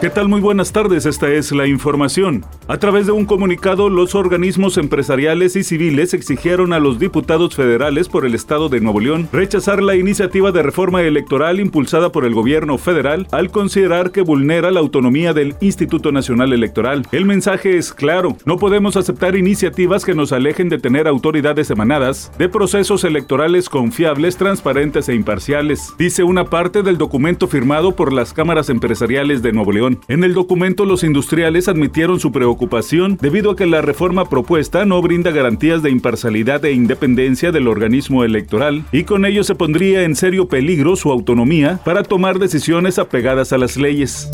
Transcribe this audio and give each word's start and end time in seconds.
¿Qué 0.00 0.08
tal? 0.08 0.28
Muy 0.30 0.40
buenas 0.40 0.72
tardes, 0.72 1.04
esta 1.04 1.28
es 1.28 1.52
la 1.52 1.66
información. 1.66 2.42
A 2.68 2.78
través 2.78 3.04
de 3.04 3.12
un 3.12 3.26
comunicado, 3.26 3.90
los 3.90 4.14
organismos 4.14 4.78
empresariales 4.78 5.56
y 5.56 5.62
civiles 5.62 6.14
exigieron 6.14 6.72
a 6.72 6.78
los 6.78 6.98
diputados 6.98 7.54
federales 7.54 8.08
por 8.08 8.24
el 8.24 8.34
Estado 8.34 8.70
de 8.70 8.80
Nuevo 8.80 9.00
León 9.00 9.28
rechazar 9.30 9.82
la 9.82 9.96
iniciativa 9.96 10.52
de 10.52 10.62
reforma 10.62 11.02
electoral 11.02 11.60
impulsada 11.60 12.12
por 12.12 12.24
el 12.24 12.32
gobierno 12.32 12.78
federal 12.78 13.26
al 13.30 13.50
considerar 13.50 14.10
que 14.10 14.22
vulnera 14.22 14.70
la 14.70 14.80
autonomía 14.80 15.34
del 15.34 15.54
Instituto 15.60 16.12
Nacional 16.12 16.54
Electoral. 16.54 17.06
El 17.12 17.26
mensaje 17.26 17.76
es 17.76 17.92
claro, 17.92 18.38
no 18.46 18.56
podemos 18.56 18.96
aceptar 18.96 19.36
iniciativas 19.36 20.06
que 20.06 20.14
nos 20.14 20.32
alejen 20.32 20.70
de 20.70 20.78
tener 20.78 21.08
autoridades 21.08 21.68
emanadas 21.68 22.32
de 22.38 22.48
procesos 22.48 23.04
electorales 23.04 23.68
confiables, 23.68 24.38
transparentes 24.38 25.10
e 25.10 25.14
imparciales, 25.14 25.92
dice 25.98 26.22
una 26.22 26.46
parte 26.46 26.82
del 26.82 26.96
documento 26.96 27.48
firmado 27.48 27.94
por 27.94 28.14
las 28.14 28.32
cámaras 28.32 28.70
empresariales 28.70 29.42
de 29.42 29.52
Nuevo 29.52 29.72
León. 29.72 29.89
En 30.08 30.24
el 30.24 30.34
documento, 30.34 30.84
los 30.84 31.04
industriales 31.04 31.68
admitieron 31.68 32.20
su 32.20 32.32
preocupación 32.32 33.18
debido 33.20 33.52
a 33.52 33.56
que 33.56 33.66
la 33.66 33.82
reforma 33.82 34.28
propuesta 34.28 34.84
no 34.84 35.00
brinda 35.02 35.30
garantías 35.30 35.82
de 35.82 35.90
imparcialidad 35.90 36.64
e 36.64 36.72
independencia 36.72 37.52
del 37.52 37.68
organismo 37.68 38.24
electoral 38.24 38.84
y 38.92 39.04
con 39.04 39.24
ello 39.24 39.44
se 39.44 39.54
pondría 39.54 40.02
en 40.02 40.16
serio 40.16 40.48
peligro 40.48 40.96
su 40.96 41.10
autonomía 41.10 41.80
para 41.84 42.02
tomar 42.02 42.38
decisiones 42.38 42.98
apegadas 42.98 43.52
a 43.52 43.58
las 43.58 43.76
leyes. 43.76 44.30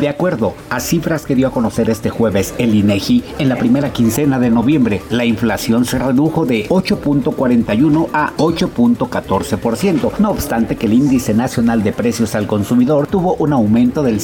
De 0.00 0.08
acuerdo 0.08 0.52
a 0.68 0.80
cifras 0.80 1.24
que 1.24 1.34
dio 1.34 1.48
a 1.48 1.52
conocer 1.52 1.88
este 1.88 2.10
jueves 2.10 2.54
el 2.58 2.74
INEGI, 2.74 3.24
en 3.38 3.48
la 3.48 3.56
primera 3.56 3.92
quincena 3.92 4.38
de 4.38 4.50
noviembre, 4.50 5.00
la 5.10 5.24
inflación 5.24 5.86
se 5.86 5.98
redujo 5.98 6.44
de 6.44 6.68
8.41 6.68 8.08
a 8.12 8.34
8.14%, 8.36 10.18
no 10.18 10.30
obstante 10.30 10.76
que 10.76 10.86
el 10.86 10.92
índice 10.92 11.32
nacional 11.32 11.82
de 11.82 11.92
precios 11.92 12.34
al 12.34 12.46
consumidor 12.46 13.06
tuvo 13.06 13.36
un 13.36 13.54
aumento 13.54 14.02
del 14.02 14.20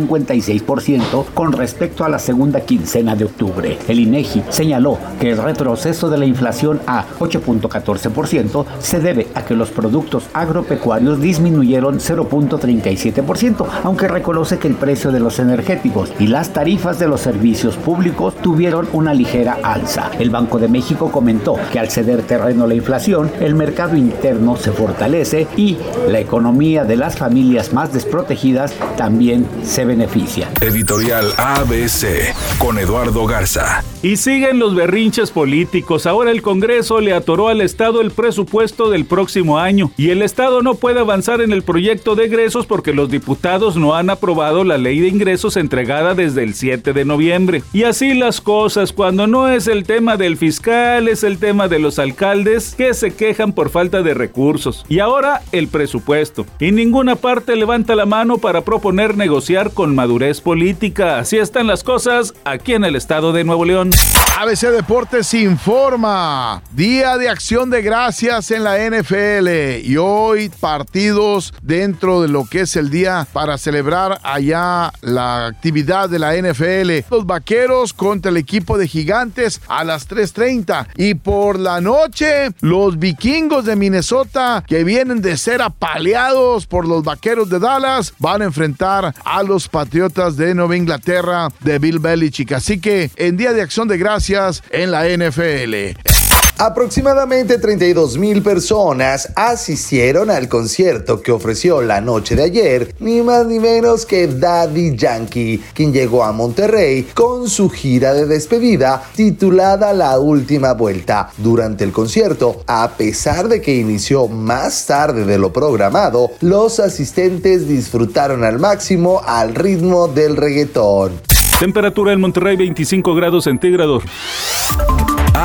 0.56% 0.00 1.24
con 1.34 1.52
respecto 1.52 2.04
a 2.04 2.08
la 2.08 2.18
segunda 2.18 2.60
quincena 2.60 3.16
de 3.16 3.24
octubre. 3.24 3.78
El 3.88 4.00
INEGI 4.00 4.42
señaló 4.50 4.98
que 5.20 5.30
el 5.30 5.38
retroceso 5.38 6.10
de 6.10 6.18
la 6.18 6.26
inflación 6.26 6.80
a 6.86 7.06
8.14% 7.18 8.64
se 8.78 9.00
debe 9.00 9.28
a 9.34 9.44
que 9.44 9.54
los 9.54 9.70
productos 9.70 10.24
agropecuarios 10.32 11.20
disminuyeron 11.20 11.98
0.37%, 11.98 13.66
aunque 13.84 14.08
reconoce 14.08 14.58
que 14.58 14.68
el 14.68 14.74
precio 14.74 15.12
de 15.12 15.20
los 15.20 15.38
energéticos 15.38 16.12
y 16.18 16.26
las 16.26 16.52
tarifas 16.52 16.98
de 16.98 17.08
los 17.08 17.20
servicios 17.20 17.76
públicos 17.76 18.34
tuvieron 18.42 18.88
una 18.92 19.14
ligera 19.14 19.58
alza. 19.62 20.10
El 20.18 20.30
Banco 20.30 20.58
de 20.58 20.68
México 20.68 21.10
comentó 21.10 21.56
que 21.72 21.78
al 21.78 21.90
ceder 21.90 22.22
terreno 22.22 22.64
a 22.64 22.66
la 22.66 22.74
inflación, 22.74 23.30
el 23.40 23.54
mercado 23.54 23.96
interno 23.96 24.56
se 24.56 24.72
fortalece 24.72 25.46
y 25.56 25.76
la 26.08 26.20
economía 26.20 26.84
de 26.84 26.96
las 26.96 27.16
familias 27.16 27.72
más 27.72 27.92
desprotegidas 27.92 28.74
también 28.96 29.46
se 29.62 29.84
beneficia. 29.86 30.50
Editorial 30.60 31.32
ABC 31.36 32.34
con 32.58 32.78
Eduardo 32.78 33.26
Garza. 33.26 33.82
Y 34.02 34.16
siguen 34.18 34.58
los 34.58 34.74
berrinches 34.74 35.30
políticos. 35.30 36.06
Ahora 36.06 36.30
el 36.30 36.42
Congreso 36.42 37.00
le 37.00 37.12
atoró 37.12 37.48
al 37.48 37.60
Estado 37.60 38.00
el 38.00 38.10
presupuesto 38.10 38.90
del 38.90 39.04
próximo 39.04 39.58
año 39.58 39.90
y 39.96 40.10
el 40.10 40.22
Estado 40.22 40.62
no 40.62 40.74
puede 40.74 41.00
avanzar 41.00 41.40
en 41.40 41.52
el 41.52 41.62
proyecto 41.62 42.14
de 42.14 42.26
egresos 42.26 42.66
porque 42.66 42.92
los 42.92 43.10
diputados 43.10 43.76
no 43.76 43.94
han 43.94 44.10
aprobado 44.10 44.64
la 44.64 44.78
ley 44.78 45.00
de 45.00 45.08
ingresos 45.08 45.56
entregada 45.56 46.14
desde 46.14 46.42
el 46.42 46.54
7 46.54 46.92
de 46.92 47.04
noviembre. 47.04 47.62
Y 47.72 47.84
así 47.84 48.14
las 48.14 48.40
cosas, 48.40 48.92
cuando 48.92 49.26
no 49.26 49.48
es 49.48 49.66
el 49.66 49.84
tema 49.84 50.16
del 50.16 50.36
fiscal, 50.36 51.08
es 51.08 51.24
el 51.24 51.38
tema 51.38 51.68
de 51.68 51.78
los 51.78 51.98
alcaldes 51.98 52.74
que 52.74 52.94
se 52.94 53.14
quejan 53.14 53.52
por 53.52 53.70
falta 53.70 54.02
de 54.02 54.14
recursos. 54.14 54.84
Y 54.88 55.00
ahora 55.00 55.42
el 55.52 55.68
presupuesto. 55.68 56.46
Y 56.60 56.72
ninguna 56.72 57.16
parte 57.16 57.56
levanta 57.56 57.94
la 57.94 58.06
mano 58.06 58.38
para 58.38 58.62
proponer 58.62 59.16
negociar 59.16 59.72
con 59.76 59.94
madurez 59.94 60.40
política. 60.40 61.18
Así 61.18 61.36
están 61.36 61.66
las 61.66 61.84
cosas 61.84 62.32
aquí 62.44 62.72
en 62.72 62.84
el 62.84 62.96
estado 62.96 63.32
de 63.32 63.44
Nuevo 63.44 63.66
León. 63.66 63.90
ABC 64.38 64.70
Deportes 64.70 65.32
informa. 65.34 66.62
Día 66.72 67.16
de 67.18 67.28
acción 67.28 67.70
de 67.70 67.82
gracias 67.82 68.50
en 68.50 68.64
la 68.64 68.78
NFL. 68.78 69.86
Y 69.86 69.96
hoy 69.98 70.48
partidos 70.48 71.54
dentro 71.62 72.22
de 72.22 72.28
lo 72.28 72.46
que 72.46 72.62
es 72.62 72.76
el 72.76 72.90
día 72.90 73.26
para 73.32 73.58
celebrar 73.58 74.18
allá 74.22 74.92
la 75.02 75.46
actividad 75.46 76.08
de 76.08 76.18
la 76.18 76.34
NFL. 76.34 77.08
Los 77.10 77.26
vaqueros 77.26 77.92
contra 77.92 78.30
el 78.30 78.38
equipo 78.38 78.78
de 78.78 78.88
gigantes 78.88 79.60
a 79.68 79.84
las 79.84 80.08
3.30. 80.08 80.88
Y 80.96 81.14
por 81.14 81.58
la 81.58 81.82
noche, 81.82 82.50
los 82.60 82.98
vikingos 82.98 83.66
de 83.66 83.76
Minnesota 83.76 84.64
que 84.66 84.84
vienen 84.84 85.20
de 85.20 85.36
ser 85.36 85.60
apaleados 85.60 86.66
por 86.66 86.88
los 86.88 87.04
vaqueros 87.04 87.50
de 87.50 87.58
Dallas 87.58 88.14
van 88.18 88.40
a 88.40 88.46
enfrentar 88.46 89.14
a 89.22 89.42
patriotas 89.68 90.36
de 90.36 90.54
Nueva 90.54 90.76
Inglaterra 90.76 91.48
de 91.60 91.78
Bill 91.78 91.98
Belichick. 91.98 92.52
Así 92.52 92.80
que 92.80 93.10
en 93.16 93.36
Día 93.36 93.52
de 93.52 93.62
Acción 93.62 93.88
de 93.88 93.98
Gracias 93.98 94.62
en 94.70 94.90
la 94.90 95.06
NFL. 95.08 96.15
Aproximadamente 96.58 97.58
32 97.58 98.16
mil 98.16 98.42
personas 98.42 99.30
asistieron 99.36 100.30
al 100.30 100.48
concierto 100.48 101.20
que 101.20 101.30
ofreció 101.30 101.82
la 101.82 102.00
noche 102.00 102.34
de 102.34 102.44
ayer, 102.44 102.94
ni 102.98 103.20
más 103.20 103.44
ni 103.46 103.60
menos 103.60 104.06
que 104.06 104.26
Daddy 104.26 104.96
Yankee, 104.96 105.62
quien 105.74 105.92
llegó 105.92 106.24
a 106.24 106.32
Monterrey 106.32 107.08
con 107.12 107.50
su 107.50 107.68
gira 107.68 108.14
de 108.14 108.24
despedida 108.24 109.02
titulada 109.14 109.92
La 109.92 110.18
Última 110.18 110.72
Vuelta. 110.72 111.28
Durante 111.36 111.84
el 111.84 111.92
concierto, 111.92 112.62
a 112.66 112.92
pesar 112.96 113.48
de 113.48 113.60
que 113.60 113.76
inició 113.76 114.26
más 114.26 114.86
tarde 114.86 115.26
de 115.26 115.36
lo 115.36 115.52
programado, 115.52 116.30
los 116.40 116.80
asistentes 116.80 117.68
disfrutaron 117.68 118.44
al 118.44 118.58
máximo 118.58 119.20
al 119.26 119.54
ritmo 119.54 120.08
del 120.08 120.36
reggaetón. 120.38 121.20
Temperatura 121.60 122.14
en 122.14 122.20
Monterrey 122.20 122.56
25 122.56 123.14
grados 123.14 123.44
centígrados. 123.44 124.02